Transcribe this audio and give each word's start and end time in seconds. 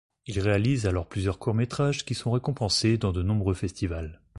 Il 0.25 0.39
réalise 0.39 0.87
alors 0.87 1.07
plusieurs 1.07 1.37
courts-métrages 1.37 2.05
qui 2.05 2.15
sont 2.15 2.31
récompensés 2.31 2.97
dans 2.97 3.11
de 3.11 3.21
nombreux 3.21 3.53
festivals. 3.53 4.19